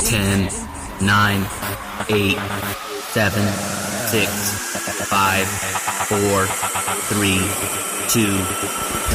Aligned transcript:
Ten, 0.00 0.48
nine, 1.00 1.46
eight, 2.08 2.36
seven, 3.12 3.46
six, 4.08 4.28
five, 5.06 5.46
four, 6.08 6.46
three, 7.06 7.38
two, 8.08 8.34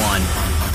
one. 0.04 0.65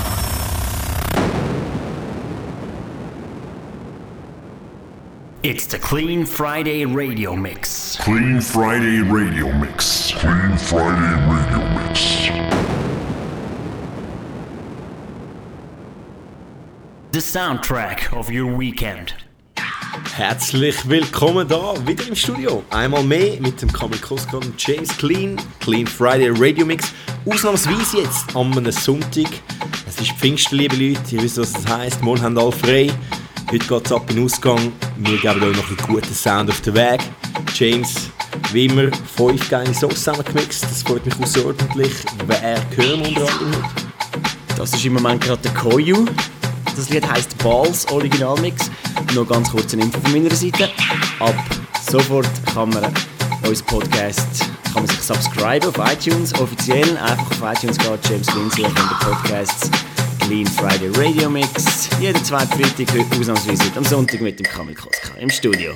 It's 5.44 5.66
the 5.66 5.80
Clean 5.80 6.24
Friday 6.24 6.86
Radio 6.86 7.36
Mix. 7.36 7.98
Clean 7.98 8.40
Friday 8.40 9.00
Radio 9.02 9.52
Mix. 9.52 10.12
Clean 10.12 10.56
Friday 10.56 11.16
Radio 11.26 11.68
Mix. 11.80 12.28
The 17.12 17.18
soundtrack 17.18 18.14
of 18.16 18.30
your 18.30 18.56
weekend. 18.56 19.16
Herzlich 20.14 20.88
willkommen 20.88 21.48
da 21.48 21.74
wieder 21.88 22.08
im 22.08 22.16
Studio. 22.16 22.64
Einmal 22.70 23.04
mehr 23.04 23.42
mit 23.42 23.64
dem 23.64 23.74
Kamil 23.74 23.98
Koskon 23.98 24.44
und 24.44 24.64
James 24.64 24.96
Clean, 24.96 25.42
Clean 25.60 25.88
Friday 25.88 26.30
Radio 26.30 26.68
Mix. 26.68 26.94
Ausnahmsweise 27.26 28.02
jetzt 28.02 28.36
am 28.36 28.56
einem 28.56 28.72
Sonntag. 28.72 29.42
Es 29.88 30.00
ist 30.00 30.12
Pfingsten, 30.12 30.58
liebe 30.58 30.76
Leute. 30.76 31.16
Ihr 31.16 31.24
wisst, 31.24 31.40
was 31.40 31.54
das 31.54 31.66
heisst. 31.66 32.04
Morgen 32.04 32.22
haben 32.22 32.38
alle 32.38 32.52
frei. 32.52 32.92
Heute 33.52 33.68
geht 33.68 33.86
es 33.86 33.92
ab 33.92 34.10
in 34.10 34.16
den 34.16 34.26
Ausgang. 34.26 34.72
Wir 34.96 35.18
geben 35.18 35.44
euch 35.44 35.58
noch 35.58 35.68
einen 35.68 35.78
guten 35.86 36.14
Sound 36.14 36.50
auf 36.50 36.62
den 36.62 36.74
Weg. 36.74 37.02
James, 37.54 38.10
wie 38.54 38.68
immer, 38.68 38.90
fünf 39.18 39.50
geile 39.50 39.74
Songs 39.74 39.96
zusammengemixt. 39.96 40.64
Das 40.64 40.84
freut 40.84 41.06
mich 41.06 41.20
außerordentlich. 41.22 41.92
Wer 42.28 42.62
wir 42.78 42.96
unter 42.96 43.30
anderem? 43.30 43.66
Das 44.56 44.74
ist 44.74 44.86
im 44.86 44.94
Moment 44.94 45.22
gerade 45.22 45.42
der 45.42 45.54
Koyu. 45.54 46.06
Das 46.78 46.90
Lied 46.92 47.06
heißt 47.06 47.38
Balls 47.40 47.86
Originalmix. 47.92 48.72
Noch 49.14 49.28
ganz 49.28 49.52
kurz 49.52 49.74
eine 49.74 49.84
Info 49.84 50.00
von 50.00 50.14
meiner 50.14 50.34
Seite. 50.34 50.70
Ab 51.20 51.36
sofort 51.90 52.30
kann 52.54 52.70
man 52.70 52.86
unseren 53.46 53.66
Podcast 53.66 54.46
kann 54.64 54.84
man 54.84 54.88
sich 54.88 55.02
subscriben 55.02 55.68
auf 55.68 55.92
iTunes. 55.92 56.34
Offiziell 56.36 56.98
einfach 57.00 57.30
auf 57.32 57.54
iTunes 57.54 57.78
gehen, 57.78 58.00
James 58.08 58.34
Lynn 58.34 58.50
suchen 58.50 58.66
und 58.66 58.78
den 58.78 59.00
Podcasts 59.00 59.70
Clean 60.32 60.46
Friday 60.46 60.88
Radio 60.96 61.30
Mix. 61.30 61.90
Jeden 62.00 62.24
zweiten 62.24 62.54
Freitag, 62.54 62.98
heute 62.98 63.20
ausnahmsweise 63.20 63.64
am 63.76 63.84
Sonntag 63.84 64.22
mit 64.22 64.40
dem 64.40 64.46
Kamil 64.46 64.76
Koska 64.76 65.14
im 65.20 65.30
Studio. 65.30 65.74